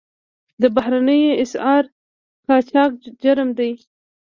د 0.61 0.63
بهرنیو 0.75 1.39
اسعارو 1.43 1.93
قاچاق 2.45 2.91
جرم 3.21 3.49
دی 3.57 3.71